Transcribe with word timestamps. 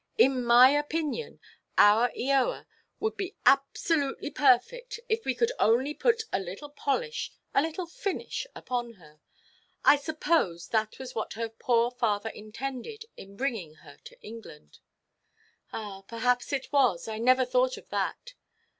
In 0.17 0.43
my 0.43 0.71
opinion, 0.71 1.39
our 1.77 2.09
Eoa 2.17 2.65
would 2.99 3.15
be 3.17 3.35
absolutely 3.45 4.31
perfect, 4.31 4.99
if 5.07 5.23
we 5.25 5.35
could 5.35 5.51
only 5.59 5.93
put 5.93 6.23
a 6.33 6.39
little 6.39 6.69
polish, 6.71 7.31
a 7.53 7.61
little 7.61 7.85
finish, 7.85 8.47
upon 8.55 8.93
her. 8.93 9.19
I 9.85 9.97
suppose 9.97 10.69
that 10.69 10.97
was 10.97 11.13
what 11.13 11.33
her 11.33 11.49
poor 11.49 11.91
father 11.91 12.29
intended, 12.29 13.05
in 13.15 13.37
bringing 13.37 13.75
her 13.85 13.97
to 14.05 14.19
England." 14.23 14.79
"Ah, 15.71 16.01
perhaps 16.01 16.51
it 16.51 16.71
was. 16.71 17.07
I 17.07 17.19
never 17.19 17.45
thought 17.45 17.77
of 17.77 17.87
that. 17.89 18.33